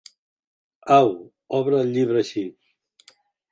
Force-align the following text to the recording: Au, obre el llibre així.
Au, 0.95 1.11
obre 1.59 1.83
el 1.83 1.93
llibre 1.99 2.19
així. 2.25 2.45